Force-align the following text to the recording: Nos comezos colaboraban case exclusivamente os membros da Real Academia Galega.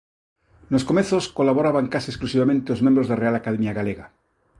Nos 0.71 0.85
comezos 0.89 1.25
colaboraban 1.37 1.91
case 1.93 2.07
exclusivamente 2.11 2.73
os 2.75 2.83
membros 2.85 3.07
da 3.07 3.19
Real 3.23 3.35
Academia 3.37 3.75
Galega. 3.79 4.05